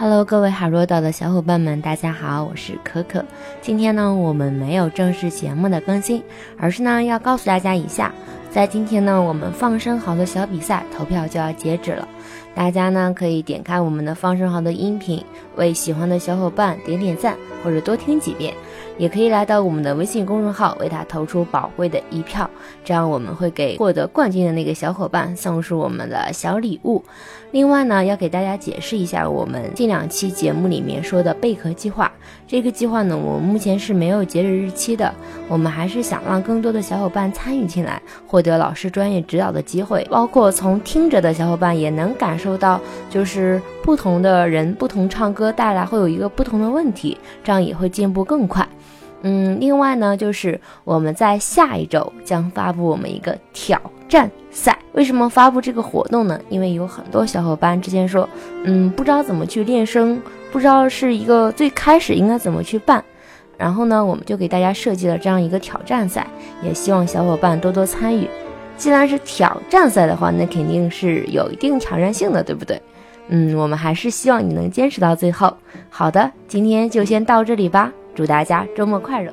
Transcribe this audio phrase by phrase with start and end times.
[0.00, 3.24] Hello，各位海若岛的小伙伴们，大家好，我是可可。
[3.60, 6.22] 今天呢，我们没有正式节目的更新，
[6.56, 8.14] 而是呢要告诉大家一下，
[8.50, 12.08] 在今天呢，我们放生蚝的小比赛投票就要截止了。
[12.54, 15.22] 大家呢可以点开我们的放生蚝的音频，
[15.54, 18.52] 为喜欢的小伙伴点点赞，或者多听几遍。
[18.96, 22.50] 也可以来到我们的微信公众号，为他投出宝贵的一票，
[22.84, 27.04] 这样我们会给获得冠军的那个小伙伴送出我们的小礼物。
[27.52, 32.10] 另外呢，要给大家解释一下我们近两期节目里面说的贝壳计划。
[32.48, 35.14] 这个计划呢，我们目前是没有截止日期的。
[35.46, 38.02] 我们还是想让更多的小伙伴参与进来，
[38.38, 48.64] 获得老师专业指导的机会，包括从听着的小伙伴也能感受到，就是不同的人不同唱歌带来会有一个不同的问题，这样也会进步更快。
[49.22, 53.76] 嗯，另外呢，就是我们在下一周将发布我们一个挑
[54.08, 54.78] 战赛。
[54.92, 56.40] 为什么发布这个活动呢？
[56.48, 58.28] 因为有很多小伙伴之前说，
[58.62, 63.04] 嗯，不知道怎么去练声，不知道是一个最开始应该怎么去办。
[63.58, 66.26] 然后呢，我们就给大家设计了这样一个挑战赛，
[66.62, 68.26] 也希望小伙伴多多参与。
[68.76, 72.80] 既然是挑战赛的话，那肯定是有一定挑战性的，对不对？
[73.26, 75.52] 嗯，我们还是希望你能坚持到最后。
[75.90, 77.92] 好的，今天就先到这里吧。
[78.14, 79.32] 祝大家周末快乐！